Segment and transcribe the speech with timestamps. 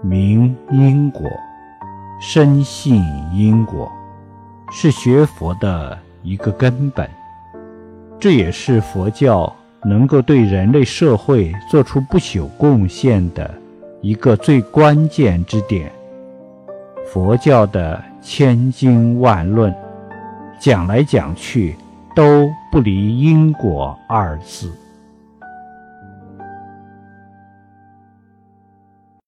[0.00, 1.28] 明因果
[2.20, 3.02] 深信
[3.34, 3.90] 因果
[4.70, 7.08] 是学佛的一个根本。
[8.20, 9.52] 这也是佛教
[9.84, 13.52] 能够对人类社会做出不朽贡献的
[14.00, 15.90] 一个最关键之点。
[17.04, 19.74] 佛教的千经万论
[20.60, 21.74] 讲来讲去
[22.14, 24.72] 都不离因果二字。